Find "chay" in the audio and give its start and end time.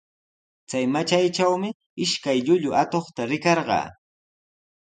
0.69-0.81